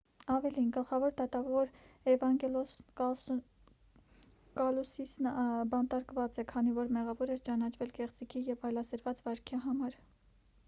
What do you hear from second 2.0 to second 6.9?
էվանգելոս կալուսիսն բանտարկված է քանի որ